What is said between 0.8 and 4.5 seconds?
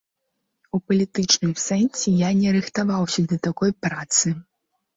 палітычным сэнсе я не рыхтаваўся да такой працы.